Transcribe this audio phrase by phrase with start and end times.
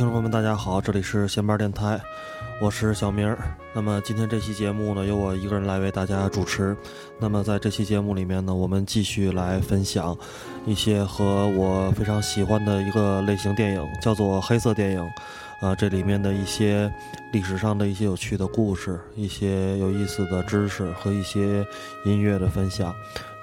[0.00, 2.00] 听众朋友们，大家好，这里是闲班电台，
[2.58, 3.36] 我是小明。
[3.74, 6.74] 那么今天这期节目呢，由我一个人来为大家主持。
[7.18, 10.16] 那么在这期节目里面呢，我们继续来分享
[10.64, 15.06] 一些和我非常喜欢的一个类型电影，叫做黑色电影。
[15.60, 16.90] 啊，这里面的一些
[17.30, 21.62] 历史上的一些有趣的故事，一些有意思的知识和一些
[22.06, 22.94] 音乐的分享。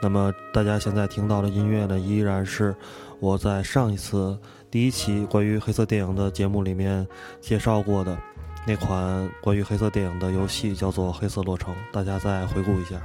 [0.01, 2.75] 那么大家现在听到的音乐呢，依然是
[3.19, 4.35] 我在上一次。
[4.69, 7.07] 第一期关于黑色电影的节目里面
[7.39, 8.17] 介绍过的
[8.65, 13.01] 那款关于黑色电影的游戏叫做《黑色洛城》，大家再回顾一下。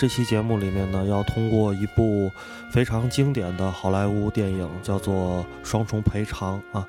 [0.00, 2.32] 这期节目里面呢，要通过一部
[2.70, 6.88] 非常经典的好莱坞电影，叫做《双重赔偿》啊。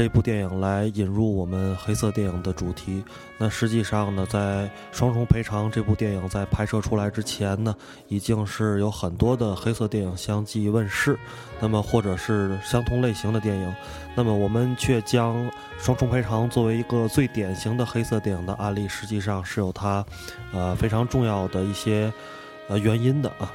[0.00, 3.04] 这部电影来引入我们黑色电影的主题。
[3.36, 4.38] 那实际上呢，在
[4.92, 7.76] 《双重赔偿》这部电影在拍摄出来之前呢，
[8.08, 11.18] 已经是有很多的黑色电影相继问世。
[11.60, 13.74] 那么或者是相同类型的电影，
[14.14, 15.36] 那么我们却将
[15.78, 20.02] 《双重赔偿》作为一个最典型的黑色电影的案例，实际上是有它，
[20.50, 22.10] 呃非常重要的一些
[22.68, 23.52] 呃原因的啊。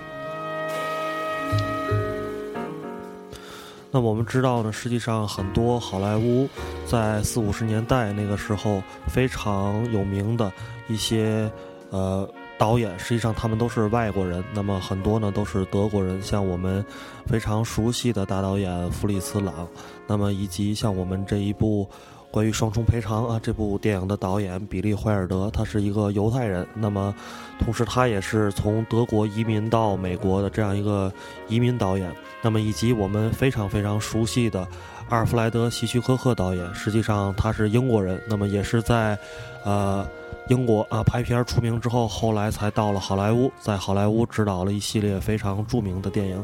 [3.95, 6.49] 那我们知道呢，实际上很多好莱坞
[6.85, 10.51] 在四五十年代那个时候非常有名的
[10.89, 11.49] 一些
[11.91, 14.43] 呃导演，实际上他们都是外国人。
[14.53, 16.85] 那么很多呢都是德国人，像我们
[17.25, 19.65] 非常熟悉的大导演弗里茨朗，
[20.05, 21.89] 那么以及像我们这一部。
[22.35, 26.67] 关于双重赔偿啊，这部电影的导演比利怀尔德，他是一个犹太人。
[26.73, 27.15] 那么，
[27.59, 31.09] 同时他也是从德国移民到美国的这样一个
[31.47, 32.13] 移民导演。
[32.41, 34.67] 那么，以及我们非常非常熟悉的
[35.07, 38.21] 阿尔弗莱德希区柯克导演，实际上他是英国人。
[38.27, 39.17] 那么，也是在
[39.63, 40.05] 呃
[40.49, 46.43] 英国啊拍片出名之后，后来才到了好莱坞，在好莱坞执导了一系列非常著名的电影。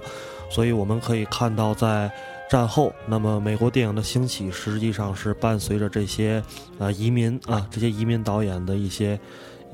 [0.50, 2.10] 所以我们可以看到在。
[2.52, 6.44] 战后，那么美国电影的兴起实际上是伴随着这些
[6.78, 9.18] 啊移民啊这些移民导演的一些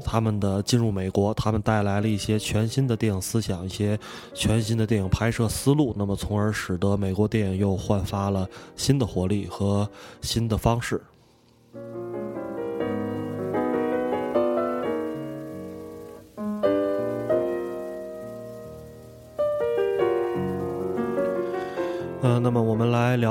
[0.06, 3.98] 他们的进入美国，他们带来了一些全新的电影思想，一些
[4.36, 9.90] 全新的电影拍摄思路，那么从而使得美国电影又焕发了新的活力和
[10.22, 11.02] 新的方式。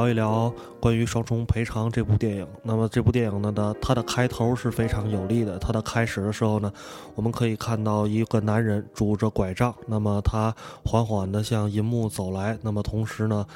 [0.06, 2.46] 聊一聊关于《双重赔偿》这部电影。
[2.62, 5.58] 那么这部电影呢的它的开头是非常有力的。
[5.58, 6.72] 它的开始的时候呢，
[7.14, 12.56] 我们可以看到一个男人拄着拐杖，那么他缓缓地向银幕走来。
[12.62, 13.46] 那么同时呢，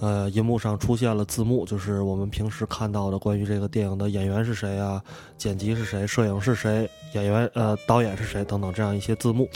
[0.00, 5.02] 呃，银幕上出现了字幕，就是我们平时看到的关于这个电影的演员是谁啊，
[5.38, 9.48] 剪辑是谁，摄影是谁，演员呃导演是谁等等这样一些字幕。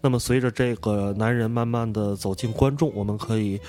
[0.00, 3.60] 那么随着这个男人慢慢的走进观众，我们可以。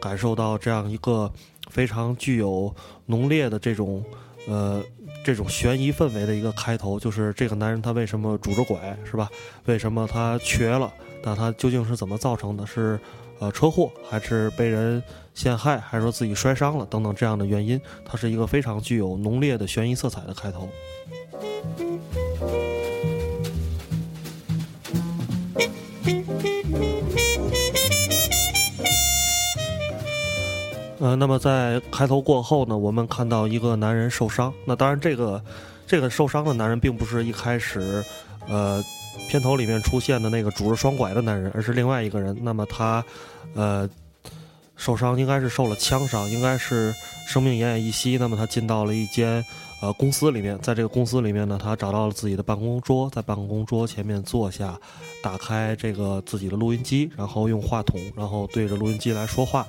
[0.00, 1.28] 感受到这样一个
[1.70, 2.74] 非常具有
[3.06, 4.04] 浓烈的这种
[4.46, 4.82] 呃
[5.24, 9.28] 这种悬疑氛围的一个开头，就是这个男人他为什么拄着拐是吧？
[9.66, 10.92] 为什么他瘸了？
[11.22, 12.66] 那他究竟是怎么造成的？
[12.66, 12.98] 是
[13.38, 15.02] 呃车祸，还是被人
[15.34, 17.80] 陷害，还是说自己摔伤了等等这样的原因？
[18.04, 20.68] 它是一个非常具有浓烈的悬疑色彩的开头。
[31.28, 34.50] 那么在开头过后呢，我们看到一个男人受伤。
[34.64, 35.44] 那当然，这个
[35.86, 38.02] 这个受伤的男人并不是一开始，
[38.48, 38.82] 呃，
[39.28, 42.34] 片头里面出现的那个拄着双拐的男人，而是另外一个人。
[42.40, 43.04] 那么他，
[43.52, 43.86] 呃，
[44.74, 46.94] 受伤，应该是受了枪伤，应该是
[47.26, 48.16] 生命奄奄一息。
[48.16, 49.44] 那么他进到了一间
[49.82, 54.80] 呃公司里面，在这个公司里面呢，他找到了自己的办公桌，在办公桌前面坐下，
[55.22, 59.66] 打开这个自己的录音机，然后用话筒，然后对着录音机来说话，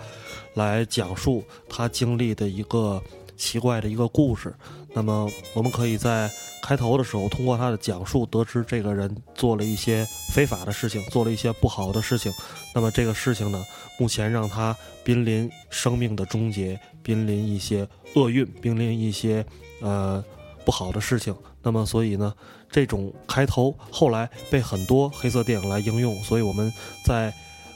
[0.54, 3.02] 来讲述他经历的一个
[3.38, 4.54] 奇怪的一个故事。
[4.94, 6.30] 那么我们可以在
[6.64, 12.34] 开头的时候，通过他的讲述，得知这个人做了一些非法的事情，做了一些不好的事情。
[12.74, 13.64] 那么这个事情呢，
[14.00, 19.46] 目前让他濒临生命的终结，濒临一些厄运，濒临一些
[19.80, 20.24] 呃
[20.66, 21.36] 不好的事情。
[21.62, 22.34] 那么所以呢，
[22.72, 26.16] 这种开头后来被很多黑色电影来应用。
[26.24, 26.74] 所以我们
[27.06, 27.32] 在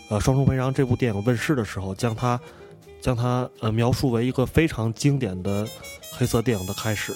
[0.09, 2.39] 呃《双重赔偿》这部电影问世的时候，将它
[3.03, 5.67] 将它呃描述为一个非常经典的。
[6.15, 7.11] 黑色电影的开始。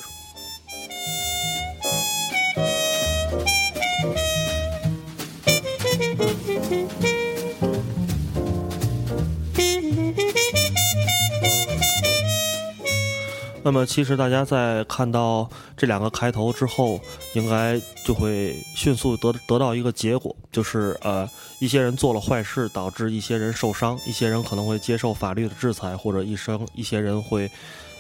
[13.67, 17.01] 那么，其实大家在看到这两个开头之后，
[17.33, 21.29] 应该就会迅速得得到一个结果，就是呃，
[21.59, 27.51] 一些人做了坏事，导致一些人受伤，一些人可能会接受法律的制裁，或者一生一些人会。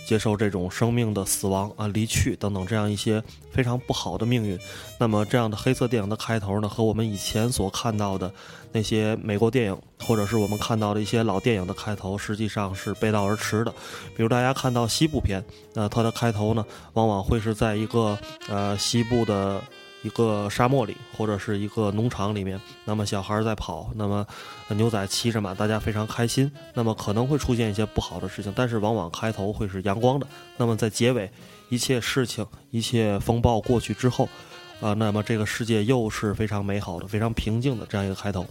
[0.07, 3.21] 接受这种生命的死亡啊、离去等等这样一些
[3.51, 4.57] 非常不好的命运，
[4.97, 8.31] 那么这样的黑色电影的开头呢，和我们以前所看到的
[8.71, 13.71] 那些美国电影，或者是我们看到的一些老电影的开头，实际上是背道而驰的。
[14.15, 15.43] 比如大家看到西部片，
[15.73, 18.17] 那它的开头呢，往往会是在一个
[18.47, 19.61] 呃西部的。
[20.03, 24.25] 一个沙漠里，或者是一个农场里面，那么小孩在跑，那么
[24.69, 26.49] 牛仔骑着马，大家非常开心。
[26.75, 30.27] 那么可能会出现一些不好的事情，但是往往开头会是阳光的。
[30.55, 31.29] 那么在结尾，
[31.69, 34.29] 一切事情、一切风暴过去之后，
[34.79, 38.45] 啊，那么这个世界又是非常美好的、非常平静的这样一个开头。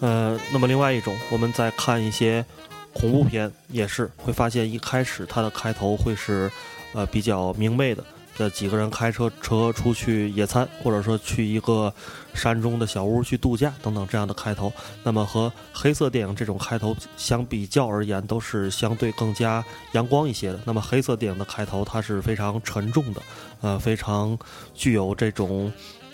[0.00, 2.44] 呃，那么另外一种，我们在看一些
[2.92, 6.52] 恐怖片，也是会发现一开始它的开头会是。
[6.92, 8.02] 呃，比较明媚的，
[8.34, 11.92] 这几个人开车车出去野餐，或者说去一个
[12.34, 20.60] 山中的小屋去度假等等这样的开头，那么和黑色电影这种开头相比较而言，都是相对更加阳光一些的。
[20.64, 23.20] 那么黑色电影的开头它是非常沉重的，
[23.60, 24.38] 呃，非常
[24.72, 25.70] 具有这种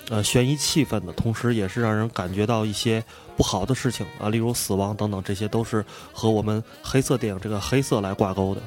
[0.08, 3.04] 呃悬疑气氛的，同时也是让人感觉到一些
[3.36, 8.60] 不好的事情啊，例如死亡等等，这些都是和我们黑色电影这个黑色来挂钩的。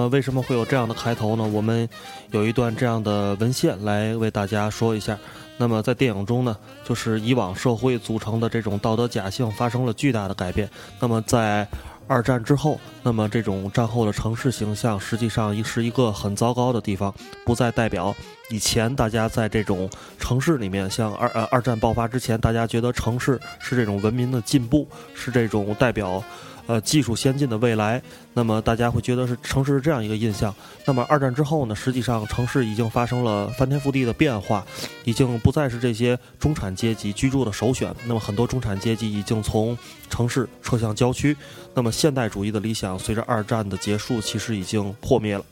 [0.00, 1.44] 么为什么会有这样的开头呢？
[1.44, 1.86] 我们
[2.30, 5.18] 有一段这样的文献来为大家说一下。
[5.58, 10.70] 那么在电影中呢，就是以往社会组成的这种道德假性发生了巨大的改变。
[10.98, 11.68] 那么在
[12.06, 17.14] 二战之后，那么这种战后的城市形象实际上是一个很糟糕的地方，
[17.44, 18.16] 不再代表
[18.48, 19.88] 以前大家在这种
[20.18, 26.24] 城市里面，像二呃二战爆发之前，大家觉得城市是这种文明的进步，是这种代表。
[26.70, 28.00] 呃，技术先进的未来，
[28.32, 30.54] 那么大家会觉得是城市是这样一个印象。
[30.86, 34.64] 那么二战之后呢，实际上城市已经发生了翻天覆地的变化，
[35.04, 37.92] 已经不再是这些中产阶级居住的首选。
[38.06, 39.76] 那么很多中产阶级已经从
[40.08, 41.36] 城市撤向郊区。
[41.74, 45.44] 那么现代主义的理想随着二战的结束，其实已经破灭了。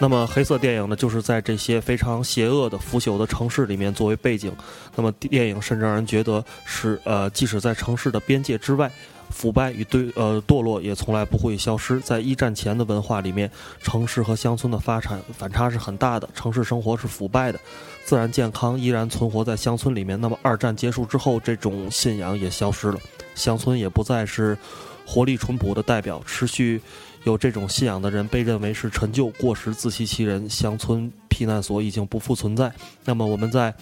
[0.00, 4.52] 那么黑色电影呢，就是在这些非常邪恶的腐朽的城市里面作为背景。
[4.94, 8.90] 那么电影甚至让人觉得是呃，即使在城市的边界之外，
[9.30, 12.00] 腐败与对呃堕落也从来不会消失。
[12.00, 13.50] 在一战前的文化里面，
[13.82, 16.28] 城市和乡村的发展反差是很大的。
[16.34, 17.58] 城市生活是腐败的，
[18.04, 20.20] 自然健康依然存活在乡村里面。
[20.20, 22.98] 那么二战结束之后，这种信仰也消失了，
[23.34, 24.58] 乡村也不再是
[25.06, 26.80] 活力淳朴的代表，持续。
[27.24, 30.46] 有这种信仰的人被认为是陈旧、过时、自欺欺人。
[30.46, 32.70] 乡村避难所已经不复存在。
[33.02, 33.74] 那么我们在，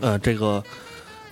[0.00, 0.62] 呃，这个，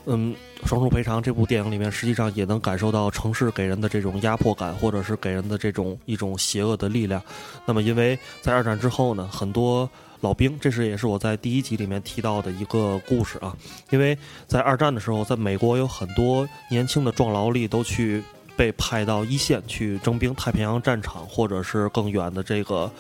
[0.07, 0.35] 嗯，
[0.69, 7.23] 《双重赔偿》这部电影里面，实际上也能感受到城市给人的这种压迫感，或者是给人的这种一种邪恶的力量。
[7.65, 9.89] 那么，因为在二战之后呢，很多
[10.23, 13.57] 老兵，这是也是我在第一集里面提到的一个故事啊。
[13.91, 18.25] 因为在二战的时候，在美国有很多年轻的壮劳力都去。
[18.57, 22.91] 被派到一线去征兵，太平洋战场或者是更远的这个，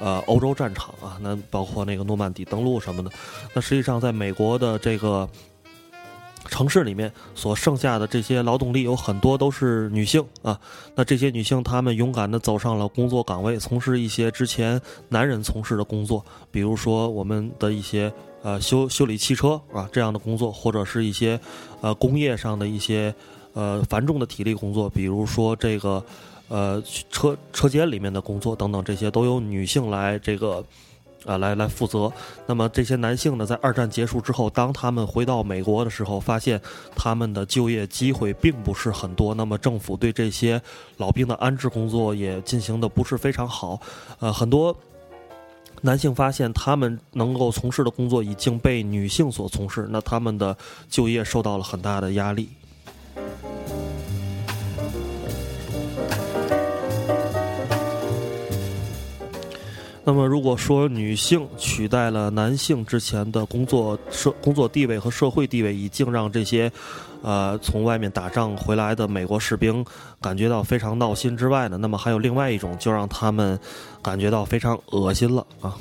[0.00, 3.10] 呃，欧洲战场啊，那包括那个诺曼底登陆什么的。
[3.54, 5.28] 那实际上，在美国的这个
[6.46, 10.60] 城市里面所剩下的这些劳动力有很多都是女性啊，
[10.94, 21.40] 那这些女性她们勇敢地走上了工作岗位，从事一些之前男人从事的工作，比如说我们的一些呃修修理汽车啊这样的工作，或者是一些
[21.80, 23.14] 呃工业上的一些
[23.54, 26.04] 呃繁重的体力工作，比如说这个
[26.48, 30.62] 呃车车间里面的工作等等，这些都由女性来这个。
[31.26, 32.12] 啊，来来负责。
[32.46, 36.60] 那么这些男性呢，在二战结束之后，当他们回到美国的时候，发现
[36.94, 39.32] 他们的就业机会并不是很多。
[39.32, 40.60] 那么政府对这些
[40.98, 43.80] 老兵的安置工作也进行的不是非常好。
[44.18, 44.76] 呃，很多
[45.80, 50.54] 男性发现他们能够从事的工作已经被女性所从事，那他们的
[50.90, 52.50] 就业受到了很大的压力。
[60.06, 66.70] 那么，如果说女性取代了男性之前的工作社工作地位和社会地位，已经让这些，
[67.22, 69.82] 呃，从外面打仗回来的美国士兵
[70.20, 73.58] 感觉到非常闹心之外呢，那么还有另外一种，就让他们
[74.02, 75.74] 感觉到非常恶心了啊。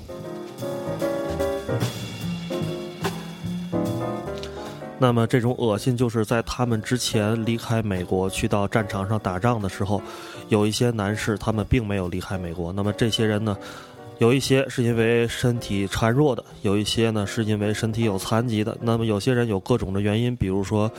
[4.98, 10.02] 那么，这种恶心就是在他们之前离开美国去到战场上打仗的时候，
[10.48, 12.72] 有一些男士他们并没有离开美国。
[12.72, 13.58] 那么这些人呢？
[14.20, 18.78] 有一些是因为身体孱弱的，有一些呢是因为身体有残疾的。
[18.82, 20.90] 那么有些人有各种的原因，比如说，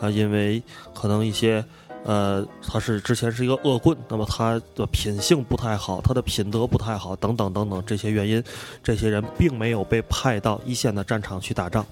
[0.00, 0.62] 啊，因为
[0.92, 1.64] 可能一些，
[2.04, 8.42] 呃，他是之前是一个恶棍，那么他的品性不太好，他的品德不太好，等等等等这些原因，
[8.82, 11.86] 这些人并没有被派到一线的战场去打仗。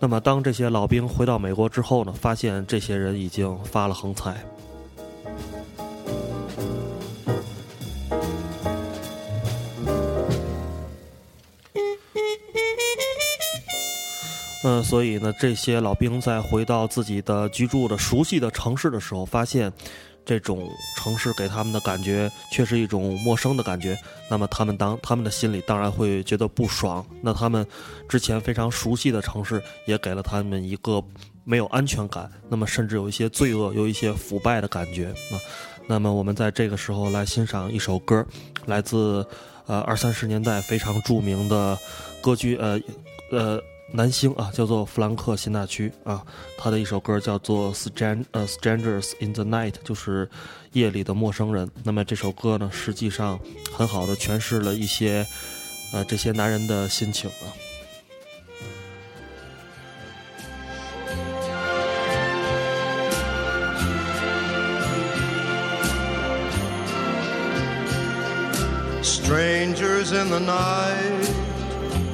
[0.00, 4.34] 那么当这些老兵回到美国之后呢，发现这些人已经发了横财。
[14.66, 19.70] 嗯，所以呢，这些老兵在回到自己的居住的熟悉的城市的时候，发现
[20.24, 20.66] 这种
[20.96, 23.94] 城市给他们的感觉却是一种陌生的感觉。
[24.30, 27.04] 那么他们当他们的心里当然会觉得不爽。
[27.20, 27.66] 那他们
[28.08, 31.04] 之前非常熟悉的城市也给了他们一个
[31.44, 32.30] 没有安全感。
[32.48, 35.36] 那么甚至有一些罪恶，有一些腐败的感觉啊。
[35.86, 38.26] 那么我们在这个时候来欣赏一首歌，
[38.64, 39.26] 来自
[39.66, 41.78] 呃二三十年代非常著名的
[42.22, 42.80] 歌剧呃
[43.30, 43.60] 呃。
[43.96, 46.20] 男星啊，叫做弗兰克·辛纳屈啊，
[46.58, 50.28] 他的一首歌叫做《Stran 呃 Strangers in the Night》，就是
[50.72, 51.70] 夜里的陌生人。
[51.84, 53.38] 那么这首歌呢，实际上
[53.72, 55.24] 很好的诠释了一些
[55.92, 57.46] 呃这些男人的心情啊。
[69.04, 71.33] Strangers in the night.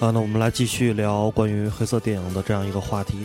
[0.00, 3.18] 啊，那我们来继续聊关于黑色电影的这样一个话题。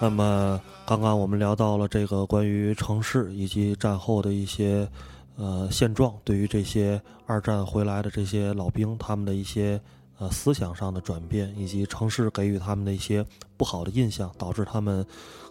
[0.00, 4.88] 那么，刚刚我们聊到了这个关于城市以及战后的一些
[5.36, 9.80] 呃现状，对于这些二战回来的这些老兵，他们的一些
[10.18, 13.24] 呃思想上的转变，以及城市给予他们的一些
[13.56, 15.06] 不好的印象，导致他们。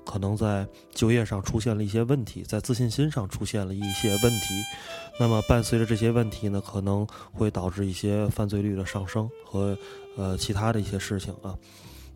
[0.05, 4.63] 可能在就业上出现了一些问题，在自信心上出现了一些问题，
[5.19, 9.77] 那么伴随着这些问题呢，可能会导致一些犯罪率的上升和
[10.15, 11.57] 呃其他的一些事情啊。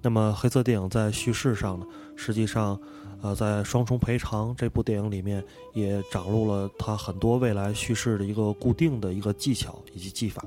[0.01, 2.79] 那么黑色电影在叙事上呢，实际上
[3.21, 5.43] 呃在《双重赔偿》这部电影里面
[5.73, 10.43] 也展露了它很多未来叙事的一个固定的一个技巧以及技法。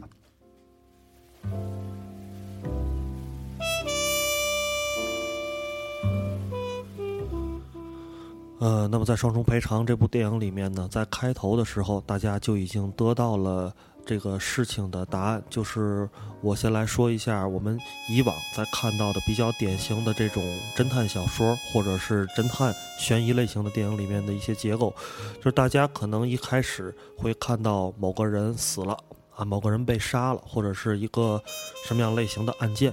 [8.60, 13.74] 呃，那么在《双重赔偿》这部电影里面呢，在开头的时候，大家就已经得到了
[14.06, 15.42] 这个事情的答案。
[15.50, 16.08] 就是
[16.40, 20.42] 我先来说一下，我们以往在看到的比较典型的这种
[20.76, 24.94] 侦探小说或者是侦探悬疑类型的电影里面的一些结构，
[25.38, 28.96] 就是大家可能一开始会看到某个人死了
[29.34, 31.42] 啊，某个人被杀了，或者是一个
[31.84, 32.92] 什么样类型的案件。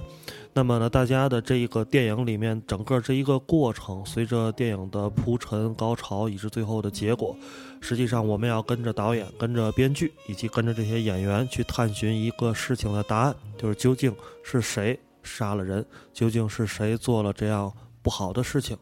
[0.54, 7.34] 那么呢，大家的这一个电影里面，整个这一个过程，随着电影的铺陈、高潮，以致最后的结果，
[7.80, 15.82] 实际上我们要跟着导演、跟着编剧，以及跟着这些演员去探寻一个事情的答案，就是究竟是谁杀了人，
[16.12, 18.76] 究竟是谁做了这样不好的事情。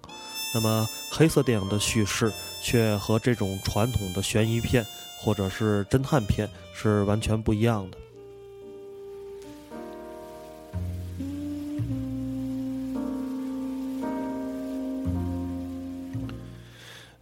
[0.53, 4.85] 那么黑色电影的叙事却和这种传统的悬疑片
[5.21, 7.99] 或者是侦探片是完全不一样的。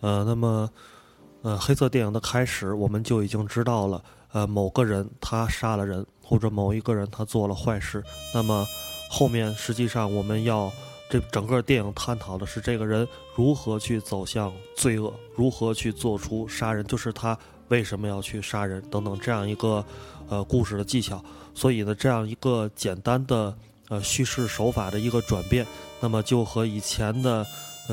[0.01, 0.71] 呃，那么，
[1.43, 4.03] 呃，黑色电影的开始，我们就已经知道了，
[4.33, 8.03] 呃，某个人他杀了人，或者某一个人他做了坏事。
[8.33, 8.65] 那么，
[9.11, 10.71] 后面实际上我们要
[11.11, 19.85] 这整个电影探讨的是这个人如何去走向罪恶，如何去做出杀人，就是他为什么要去杀人等等这样一个
[20.29, 21.21] 呃故事的技巧。
[21.55, 23.53] 所以呢，这样一个简单的
[23.89, 25.67] 呃叙事手法的一个转变，
[25.99, 27.45] 那么就和以前的。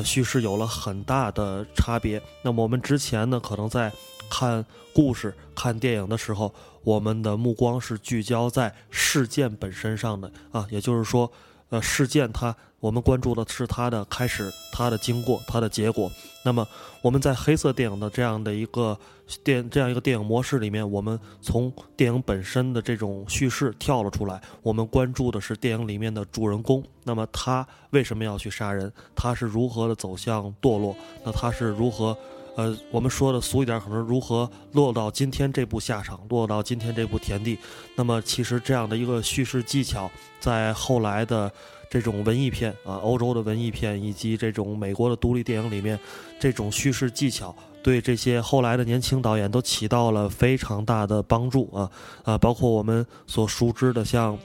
[0.03, 2.21] 叙事有了很大的差别。
[2.41, 3.91] 那么我们之前呢，可能在
[4.29, 6.53] 看故事、看电影的时候，
[6.83, 11.31] 我们的目光是聚焦在事件本身上的啊，也就是说，
[11.69, 12.55] 呃，事件它。
[12.81, 16.11] 我们关注的是它的开始、它的经过、它的结果。
[16.43, 16.67] 那么
[17.01, 18.95] 我们在黑色电影的这样的一个
[19.43, 26.83] 电这样一个电影模式里面，我们从电影本身的这种叙事跳了出来，我们关注的是电影里面的主人公。
[27.03, 28.91] 那么他为什么要去杀人？
[29.15, 30.95] 他是如何的走向堕落？
[31.23, 32.15] 那他是如何？
[32.55, 37.57] 呃，我们说的俗一点，可能如何落到今天这部下场，落到今天这部田地？
[37.95, 41.51] 那么其实这样的一个叙事技巧，在后来的。
[41.87, 45.97] 这种文艺片啊，欧洲的文艺片以及这种美国的独立电影里面，
[46.39, 51.89] 这种叙事技巧对这些后来的年轻导演都起到了非常大的帮助啊
[52.23, 52.37] 啊！
[52.37, 54.37] 包括我们所熟知的像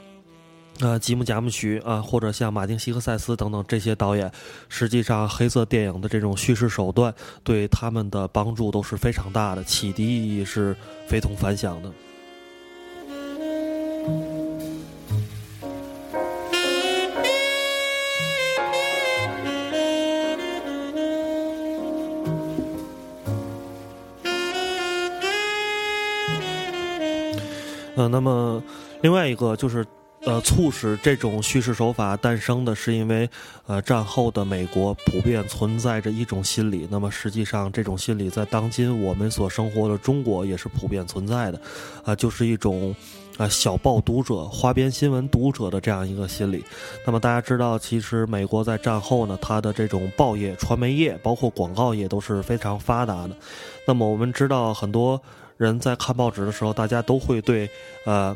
[0.82, 4.30] 啊吉姆·贾木许啊，或者像马丁·希克塞斯等等这些导演，
[4.68, 7.14] 实际上黑色电影的这种叙事手段
[7.44, 10.74] 对他们的帮助都是非常大的，启迪意义是
[11.06, 11.92] 非同凡响的。
[27.96, 28.62] 呃，那么
[29.02, 29.84] 另外一个就是，
[30.26, 33.28] 呃，促使这种叙事手法诞生的是因为，
[33.66, 36.86] 呃，战后的美国普遍存在着一种心理。
[36.90, 41.60] 那么实际上，这种心理在当今我们所生活的中国也是普遍存在的，
[42.04, 42.94] 啊，就是一种
[43.38, 46.62] 啊小报读者、花边新闻读者的这样一个心理。
[47.06, 53.34] 那么大家知道，其实美国在战后呢，它的这种报业、传媒业，包括广告业都是非常发达的。
[53.86, 55.20] 那么我们知道很多。
[55.56, 57.68] 人在看报纸的时候，大家都会对，
[58.06, 58.34] 呃，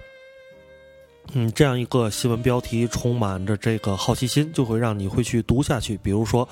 [1.33, 5.97] 嗯，这样一个新闻标题充满着这个好奇心，就会让你会去读下去。
[6.03, 6.49] 比如说，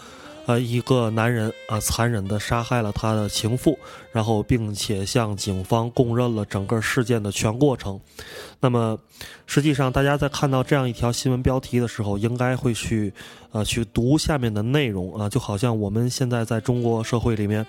[0.46, 3.78] 呃，一个男人啊，残忍的杀害了他的情妇，
[4.10, 8.00] 然后并且向警方供认了整个事件的全过程。
[8.58, 8.98] 那么，
[9.46, 13.12] 实际上大家在看到这样一条新闻标题的时候，应该会去，
[13.52, 17.64] 呃，去读下面的内容啊，就好像我们现在在中国社会里面。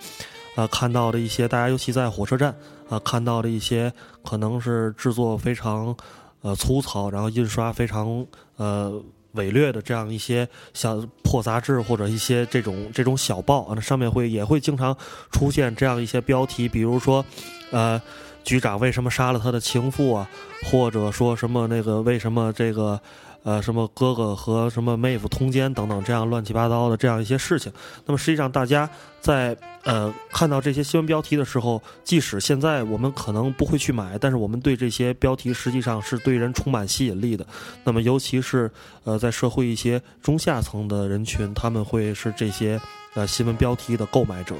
[0.56, 2.54] 啊，看到的一些大家尤其在火车站
[2.88, 3.92] 啊，看到的一些
[4.24, 5.96] 可能是制作非常
[6.44, 8.24] 呃粗糙，然后印刷非常
[8.58, 14.96] 呃伪劣的这样一些小破杂志或者一些这种这种小报啊，那上面会也会经常
[15.32, 17.26] 出现这样一些标题，比如说，
[17.72, 18.00] 呃，
[18.44, 20.30] 局长为什么杀了他的情妇啊，
[20.70, 23.02] 或者说什么那个为什么这个。
[23.44, 27.72] 呃，什么哥哥和什么妹夫通奸等等，这样乱七八糟的这样一些事情。
[28.06, 37.46] 那么实际上，大家在呃看到这些新闻标题的时候，即使现在我们可能不会去买，但是我们对这些标题实际上是对人充满吸引力的。
[37.84, 38.72] 那么尤其是
[39.04, 42.80] 呃在社会一些中下层的人群，他们会是这些
[43.14, 44.56] 呃新闻标题的购买者。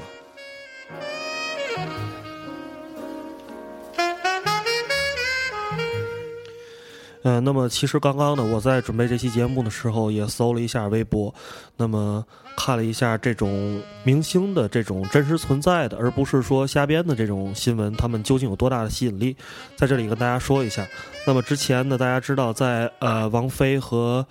[7.26, 11.34] 嗯，那么其实刚刚呢，我在准备这期节目的时候，也搜了一下微博，
[11.74, 12.22] 那么
[12.54, 19.34] 看了一下这种明星的这种真实存在的，而不是说瞎编的这种新闻，他们究竟有多大的吸引力？
[19.74, 20.86] 在这里跟大家说一下。
[21.26, 24.26] 那么之前呢，大家知道，在呃王菲和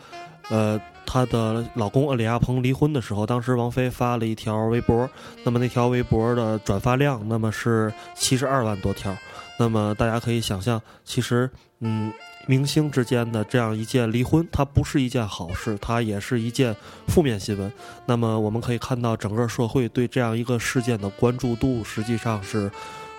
[0.51, 5.09] 呃她的老公李亚鹏离婚的时候，当时王菲发了一条微博，
[5.43, 9.17] 那么那条微博的转发量，那么是七十二万多条。
[9.57, 12.13] 那么大家可以想象，其实嗯。
[12.45, 16.75] 明星之间的这样一件离婚，它不是一件好事，它也是一件
[17.07, 17.71] 负面新闻。
[18.05, 22.69] 那么我们可以看到，整个社会对这样一个事件的关注度实际上是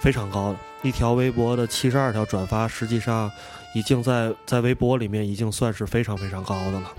[0.01, 0.59] 非常高的。
[0.83, 3.31] 一条微博的七十二条转发，实际上
[3.75, 6.93] 已经在在微博里面已经算是非常非常高的了。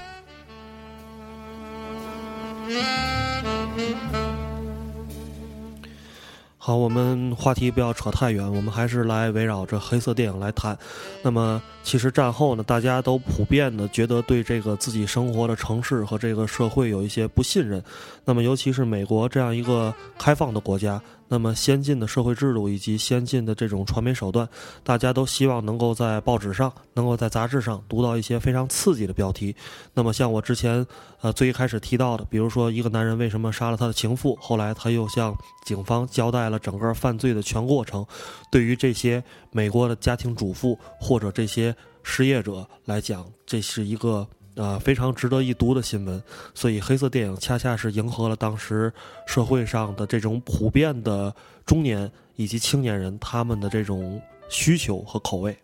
[6.65, 10.75] 好，我们话题不要扯太远，我们还是来围绕着黑色电影来谈。
[11.21, 17.80] 那么，其实战后呢，大家都普遍的觉得对这个自己生活的城市和这个社会有一些不信任。
[18.23, 20.99] 那么，尤其是美国这样一个开放的国家。
[21.28, 24.48] 那么先进的社会制度以及先进的这种传媒手段，
[24.84, 29.56] 大家都希望能够在报纸上、能够在杂志上读到一些非常刺激的标题。
[29.94, 30.86] 那么像我之前
[31.22, 35.36] 呃最一开始提到的，比如说一个男人为什么杀了他的情妇，后来他又向
[35.66, 38.06] 警方交代了整个犯罪的全过程。
[38.52, 44.28] 对于这些美国的家庭主妇或者这些失业者来讲，这是一个。
[44.56, 48.94] 啊，非常值得一读的新闻，所以黑色电影恰恰是迎合了当时
[49.28, 55.58] 社会上的这种普遍的中年以及青年人他们的这种需求和口味。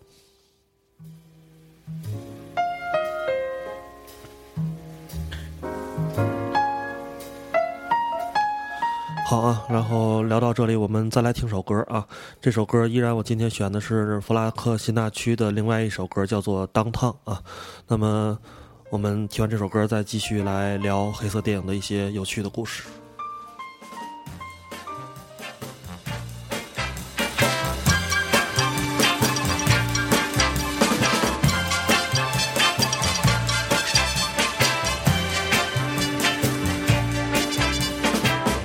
[9.25, 12.05] 好啊，然后聊到这里，我们再来听首歌啊。
[12.41, 17.41] 这首歌依然，我今天选的是弗拉克辛纳区的另外一首歌，叫做《当烫》啊。
[17.87, 18.37] 那么。
[18.91, 22.83] 我们听完这首歌，再继续来聊黑色电影的一些有趣的故事。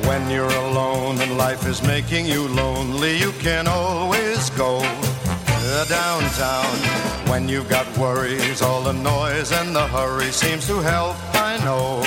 [0.02, 4.82] When you're alone and life is making you lonely, you can always go
[5.88, 6.76] downtown.
[7.30, 12.02] When you've got worries, all the noise and the hurry seems to help, I know.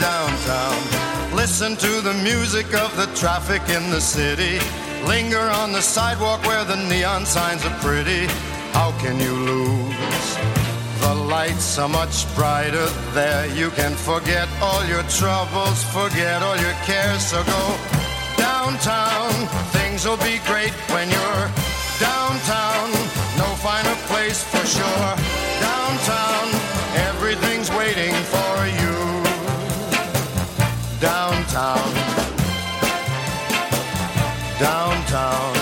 [0.00, 1.36] Downtown.
[1.36, 4.58] Listen to the music of the traffic in the city.
[5.06, 8.26] Linger on the sidewalk where the neon signs are pretty.
[8.72, 10.28] How can you lose?
[11.00, 13.46] The lights are much brighter there.
[13.46, 17.22] You can forget all your troubles, forget all your cares.
[17.24, 17.62] So go
[18.36, 19.32] downtown.
[19.72, 23.10] Things will be great when you're downtown
[23.40, 25.10] no finer place for sure.
[25.60, 26.46] Downtown,
[27.08, 28.96] everything's waiting for you.
[31.00, 31.88] Downtown,
[34.58, 35.52] downtown.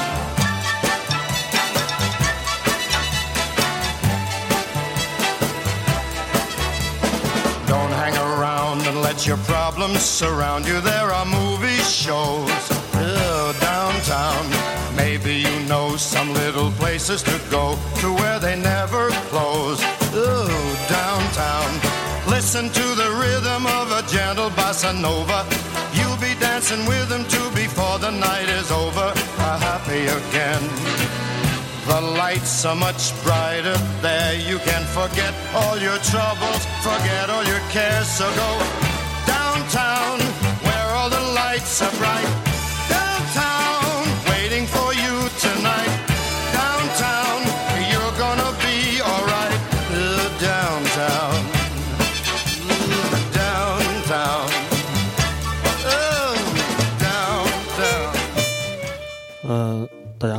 [7.66, 10.80] Don't hang around and let your problems surround you.
[10.80, 12.50] There are movie shows
[12.94, 14.57] uh, downtown
[15.68, 19.80] know some little places to go to where they never close.
[20.14, 20.48] Ooh,
[20.88, 21.70] downtown.
[22.26, 25.44] Listen to the rhythm of a gentle bossa nova.
[25.92, 29.12] You'll be dancing with them too before the night is over.
[29.14, 30.62] Uh, happy again.
[31.86, 34.34] The lights are much brighter there.
[34.34, 38.08] You can forget all your troubles, forget all your cares.
[38.08, 38.50] So go
[39.26, 40.20] downtown
[40.64, 42.47] where all the lights are bright.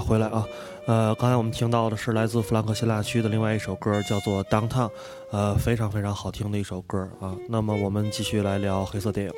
[0.09, 0.43] 回来啊。
[0.87, 4.87] 呃，刚才我们听到的是来自弗兰克希腊区的另外一首歌，叫做《Downtown》，
[5.29, 7.35] 呃，非常非常好听的一首歌啊。
[7.47, 9.33] 那么我们继续来聊黑色电影。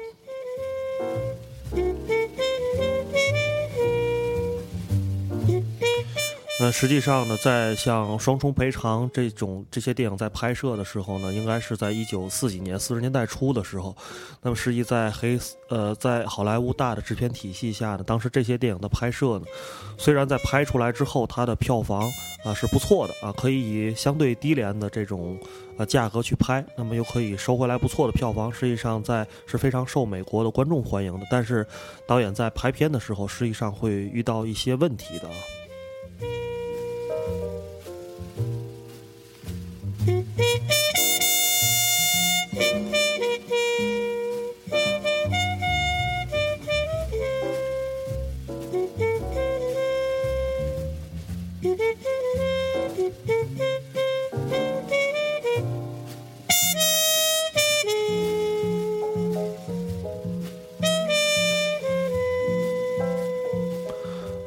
[6.63, 13.97] 那实际上呢，在像《双重赔偿》这种这些电影在拍摄的时候呢，应该是在一九四几年四十年代初的时候。
[14.43, 19.45] 那么，实际在黑呃在好莱坞大的制片体系下呢，当时这些电影的拍摄呢，
[19.97, 22.08] 虽然在拍出来之后，它的票房
[22.43, 25.36] 啊是不错的啊，可以以相对低廉的这种
[25.80, 31.26] 呃价格去拍，那么又可以收回来不错的票房，实际上在是非常受美国的观众欢迎的。
[31.32, 31.65] 但是，
[32.06, 35.28] 导演在拍片的时候，实际上会遇到一些问题的。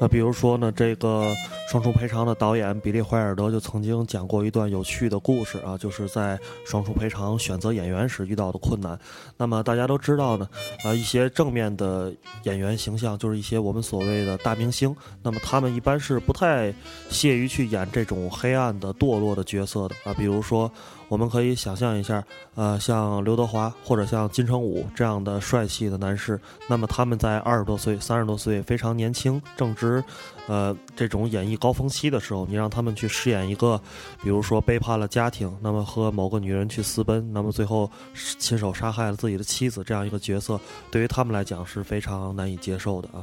[0.05, 1.35] 那比如说呢，这个。
[1.67, 8.97] 双重赔偿的导演比利怀尔德就曾经讲过一段有趣的故事啊，就是在双重赔偿选择演员时遇到的困难。
[9.37, 10.49] 那么大家都知道呢，
[10.85, 12.15] 啊，一些正面的
[12.45, 16.73] 演员形象就是一些我们所谓的大明星，那么他们一般是不太
[17.09, 20.71] 屑于去演这种黑暗的堕落的角色的啊，比如说。
[21.15, 22.25] 我们可以想象一下，
[22.57, 30.03] 呃，像刘德华或者像金城武这样的帅气的男士，那么他们在二十多岁、三十多岁非常年轻、正值，
[30.49, 33.81] 呃，这种演艺高峰期的时候，你让他们去饰演一个，
[34.25, 37.89] 比如说背叛了家庭，那么和某个女人去私奔，那么最后
[38.41, 43.23] 亲手杀害了自己的妻子这样一个角色，对于他们来讲是非常难以接受的啊。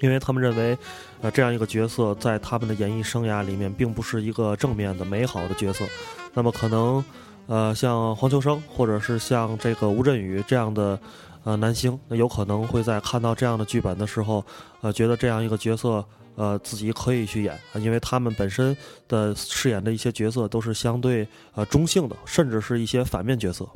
[0.00, 0.78] 因为他们认为，
[1.20, 5.84] 呃，这样一个角色在他们的演艺生涯里面并不是一个正面的、美好的角色。
[6.32, 7.04] 那么可能，
[7.46, 10.98] 呃，像黄秋生或者是像这个吴镇宇这样的，
[11.42, 14.44] 呃，男星，那有可能会在看到这样的剧本的时候，
[14.80, 16.04] 呃，觉得这样一个角色，
[16.36, 18.76] 呃，自己可以去演，因为他们本身
[19.08, 23.68] 的饰演的一些角色都是相对呃中性的，甚至是一些反面角色。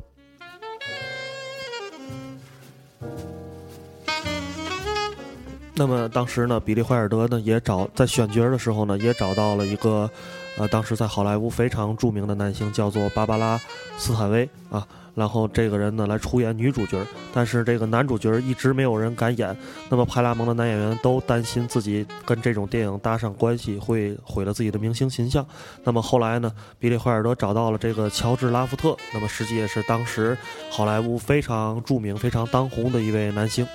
[5.75, 10.09] 那么当时呢，比利怀尔德呢也找在选角的时候呢，也找到了一个，
[10.57, 13.57] 呃，当时在好莱坞非常著名的男星，叫做芭芭拉·
[13.97, 14.87] 斯坦威啊。
[15.15, 19.55] 然后这个人呢来出演女主角，但是这个男主角一直没有人敢演。
[19.87, 25.45] 那么派拉蒙的男演员都担心自己跟这种电影搭上关系会毁了自己的明星形象。
[25.83, 30.35] 那么后来呢，比利怀尔德找到了这个乔治·拉夫特，那么实际也是当时
[30.71, 33.67] 好莱坞非常著名、非常当红的一位男星。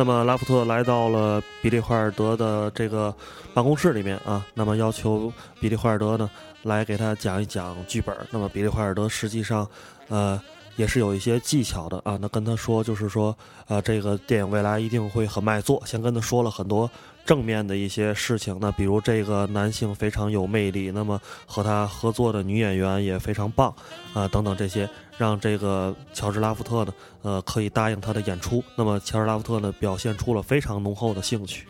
[0.00, 3.14] 那么拉夫特来到了比利怀尔德的这个
[3.52, 6.30] 办公室里面啊，那么要求比利怀尔德呢
[6.62, 8.16] 来给他讲一讲剧本。
[8.30, 9.68] 那么比利怀尔德实际上，
[10.08, 10.40] 呃，
[10.76, 12.16] 也是有一些技巧的啊。
[12.18, 13.36] 那跟他说就是说，
[13.68, 15.82] 呃，这个电影未来一定会很卖座。
[15.84, 16.90] 先跟他说了很多。
[17.26, 23.72] 正面的一些事情，那比如这个男性非常有魅力，那么和他合作的女演员也非常棒，
[24.14, 24.88] 啊，等等这些，
[25.20, 28.64] 让这个乔治拉夫特呢，呃，可以答应他的演出。
[28.74, 31.66] 那么乔治拉夫特呢，表现出了非常浓厚的兴趣。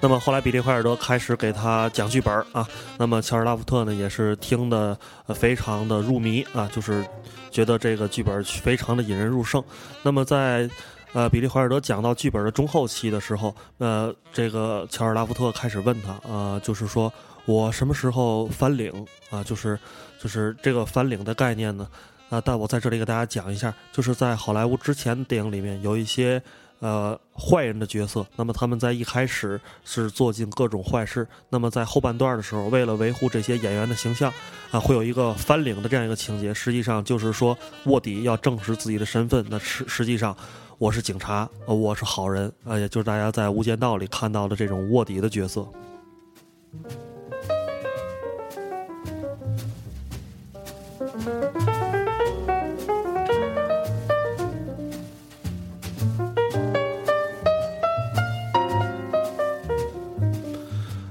[0.00, 2.66] 那么后来，比利怀尔德开始给他讲剧本啊。
[2.96, 4.98] 那么乔尔拉夫特呢，也是听得
[5.34, 7.04] 非常的入迷啊，就是
[7.50, 9.62] 觉得这个剧本非常的引人入胜。
[10.02, 10.70] 那么在
[11.16, 17.10] 呃比利怀尔德讲到剧本的中后期的时候，呃，这个乔尔拉夫特开始问他啊，就是说
[17.46, 18.92] 我什么时候翻领
[19.30, 19.42] 啊？
[19.42, 19.78] 就是
[20.22, 21.88] 就是这个翻领的概念呢？
[22.28, 26.42] 啊，但我在这里给大家讲一下，就是在好莱坞之前电影里面有一些。
[26.80, 34.30] 呃，坏人的角色，那么他们在一开始是做尽各种坏事，那么在后半段的时候，为了维护这些演员的形象，
[34.70, 40.36] 啊，会有一个翻领的这样一个情节，实际上就是说卧底要证实自己的身份，那实实际上
[40.78, 45.66] 我是警察，我是好人，啊，也就是大家在《无间道》里看到的这种卧底的角色。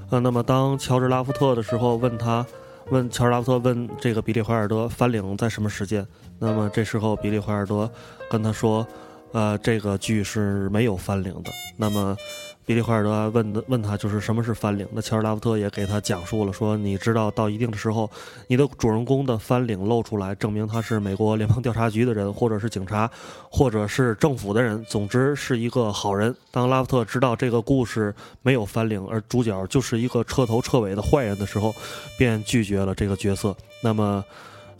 [0.08, 2.46] 那么，当乔治·拉夫特的时候问他，
[2.90, 6.06] 问乔治·拉夫特问这个比利·怀尔德翻领在什么时间？
[6.38, 7.90] 那么这时候比利·怀尔德
[8.30, 8.86] 跟他说，
[9.32, 11.50] 呃，这个剧是没有翻领的。
[11.76, 12.16] 那么，
[12.64, 18.10] 比利怀尔德问的问他就是什么是翻领，那乔尔拉夫特也给他讲述了说，你知道到一定的时候，
[18.46, 23.10] 你的主人公的翻领露出来，证明他是美国联邦调查局的人，或者是警察，
[23.50, 26.34] 或者是政府的人，总之是一个好人。
[26.50, 31.74] 当拉夫特知道这个故事没有翻领，而主角就是一个彻头彻尾的坏人的时候，
[32.16, 33.54] 便拒绝了这个角色。
[33.82, 34.24] 那么，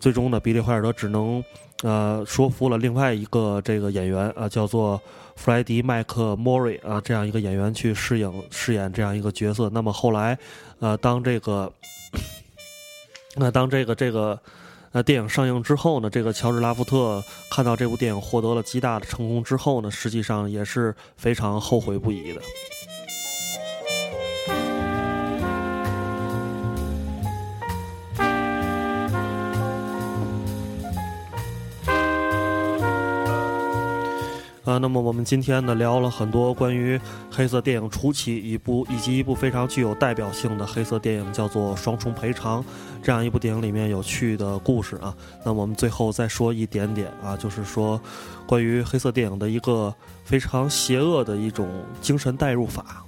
[0.01, 1.45] 最终呢，比利怀尔德只能。
[1.83, 5.01] 呃，说服了另外一个这个演员啊，叫做
[5.35, 9.69] 弗莱迪麦克莫瑞啊，这样一个演员去饰演饰演这样一个角色。
[9.69, 10.39] 那么后来，
[10.81, 11.71] 呃，当这个，
[13.35, 14.41] 那当这个这个
[14.93, 22.41] 呃电影上映之后呢，这个乔治拉夫特看到这部电影获得了极大的成功之后呢，实际上也是非常后悔不已的。
[34.67, 37.01] 啊，那么我们今天呢聊了很多关于
[37.31, 42.61] 黑色电影初期一部以及一部非常具有代表性的黑色电影，叫做《双重赔偿》
[43.01, 45.15] 这样一部电影里面有趣的故事啊。
[45.45, 48.01] 那我们最后再说一点点啊，就是说
[48.45, 51.69] 关于黑色电影的一个非常邪恶的一种
[52.01, 53.06] 精神代入法。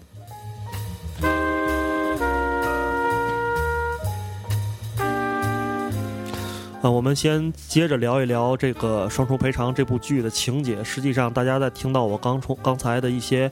[6.80, 10.82] 啊，我们先接着聊一聊这个《双重赔偿》这部剧的情节。
[10.84, 13.50] 实际上，大家在听到我刚从刚才的一些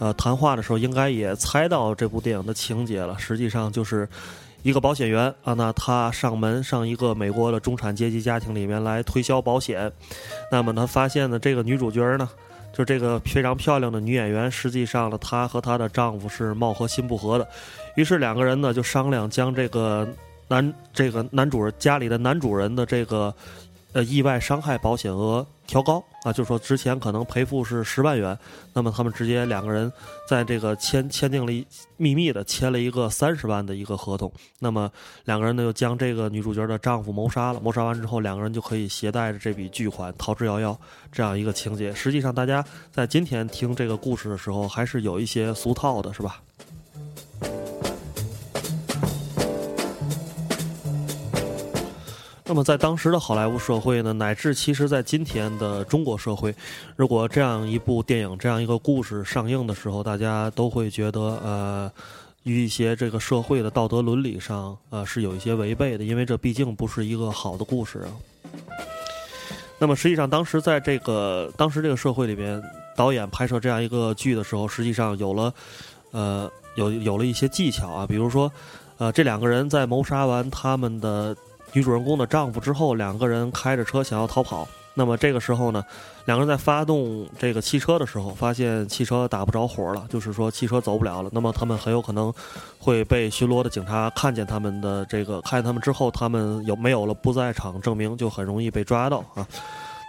[0.00, 3.16] 呃谈话的时候，应该也猜到这部电影的情节了。
[3.20, 4.08] 实际上，就是
[4.64, 9.92] 一个保险员啊，那他上门上一个美国的中产阶级家庭里面来推销保险。
[10.50, 12.28] 那么他发现呢，这个女主角呢，
[12.72, 17.46] 就这个非常漂亮的女演员，实际上呢，她和她的丈夫是貌合心不合的。
[17.94, 20.04] 于是两个人呢就商量将这个。
[20.48, 23.34] 男这个男主人家里的男主人的这个
[23.92, 28.38] 呃意外伤害保险额调高啊，就说之前可能赔付是十万元，
[28.72, 29.92] 那么他们直接两个人
[30.28, 34.30] 在这个签签订了一秘密的签了一个三十万的一个合同，
[34.60, 34.88] 那么
[35.24, 40.76] 两个人呢又将这个女主角的丈夫谋杀了，谋杀完之后两个人就可以携带着这笔巨款逃之夭夭，
[41.10, 41.92] 这样一个情节。
[41.92, 46.40] 实际上大家在今天听这个故事的时候还是有一些俗套的，是吧？
[52.48, 56.54] 那么，在当时的好莱坞社会呢，乃至其实，在今天的中国社会，
[56.94, 61.90] 如果这样一部电影、这样一个故事上映的时候，大家都会觉得，呃，
[62.44, 68.14] 与一些这个社会的道德伦理上，呃，是有一些违背的，因为这毕竟不是一个好的故事啊。
[69.80, 72.62] 那么，实际上，当时在这个当时这个社会里边，
[72.94, 75.52] 导演拍摄这样一个剧的时候，实际上有了，
[76.12, 78.50] 呃，有有了一些技巧啊，比如说，
[78.98, 81.36] 呃，这两个人在谋杀完他们的。
[81.72, 84.66] 女主人公的丈夫之后，两个人开着车想要逃跑。
[84.98, 85.84] 那么这个时候呢，
[86.24, 91.28] 两个人在发动这个汽车的时候，发现汽车打不着火了，就是说汽车走不了了。
[91.34, 92.32] 那么他们很有可能
[92.78, 99.46] 会被巡逻的警察看见他们的这个，看见他们之后，他们有没有了不在场证明，就很容易被抓到啊。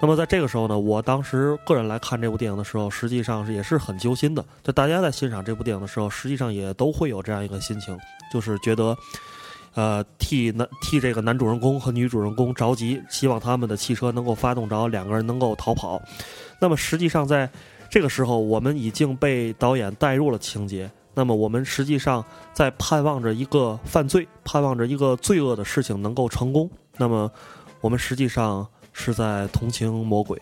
[0.02, 4.46] 那么在这个时候呢，我当时个人来看这部电影的时候，实际上是也是很揪心的。
[4.64, 8.00] 就大家在欣赏这部电影的时候，实际上也都会有这样一个心情，
[8.32, 8.96] 就是觉得。
[9.78, 16.02] 呃，替男替这个男主人公和女主人公着急，希望他们的汽车能够发动着，两个人能够逃跑。
[16.60, 17.48] 那么实际上，在
[17.88, 20.90] 这个时候，我们已经被导演带入了情节。
[21.14, 26.68] 那么我们实际上在盼望着一个犯罪，盼望着一个罪恶的事情能够成功。
[26.98, 27.32] 那么
[27.80, 30.42] 我们实际上是在同情魔鬼。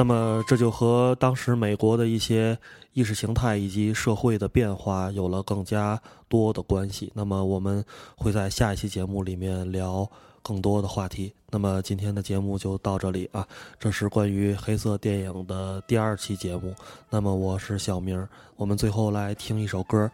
[0.00, 2.58] 那么这就和当时美国的一些
[2.94, 7.12] 意识形态以及社会的变化有了更加多的关系。
[7.14, 7.84] 那么我们
[8.16, 10.10] 会在下一期节目里面聊
[10.42, 11.30] 更多的话题。
[11.50, 13.46] 那么今天的节目就到这里啊，
[13.78, 16.74] 这是关于黑色电影的第二期节目。
[17.10, 20.10] 那么我是小明，我们最后来听一首歌，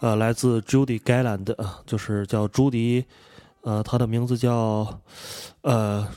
[0.00, 1.54] 呃，来自 Judy Garland，
[1.86, 3.04] 就是叫朱迪，
[3.62, 4.98] 呃，他的名字叫，
[5.60, 6.08] 呃。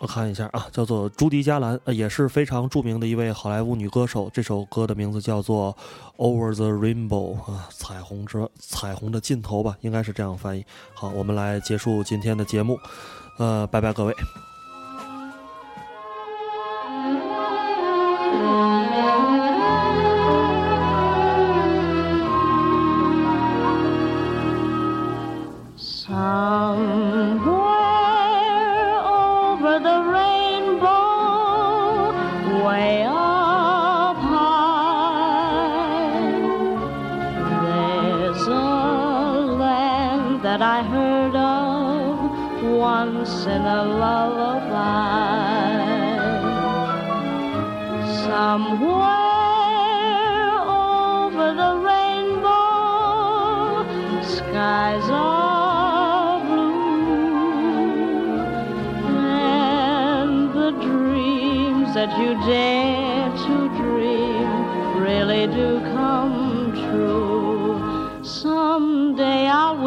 [0.00, 4.28] 我看一下啊，叫做朱迪·加兰、也是非常著名的一位好莱坞女歌手。
[4.32, 5.74] 这首歌的名字叫做
[6.18, 10.66] 《Over the Rainbow》啊，彩虹之彩虹的尽头吧，应该是这样翻译。
[10.94, 12.78] 好，我们来结束今天的节目，
[13.38, 14.14] 呃，拜拜各位。
[25.76, 27.23] Some
[43.54, 45.44] in a lullaby.
[48.24, 49.34] Somewhere
[50.88, 52.64] over the rainbow,
[54.22, 57.44] skies are blue,
[59.06, 63.03] and the dreams that you dare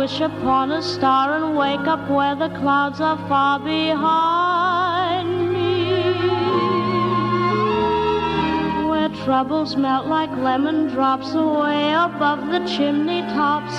[0.07, 6.01] wish upon a star and wake up where the clouds are far behind me.
[8.87, 13.75] Where troubles melt like lemon drops away above the chimney tops.